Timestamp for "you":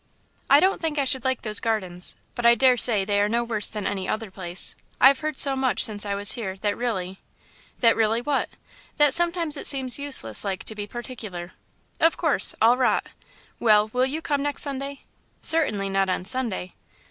14.07-14.23